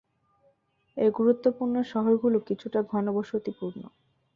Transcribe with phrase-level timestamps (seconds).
[0.97, 3.81] এর গুরুত্বপূর্ণ শহরগুলো কিছুটা ঘনবসতিপূর্ণ।